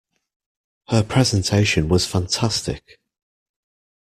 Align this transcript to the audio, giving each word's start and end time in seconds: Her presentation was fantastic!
Her 0.87 1.03
presentation 1.03 1.87
was 1.87 2.07
fantastic! 2.07 2.99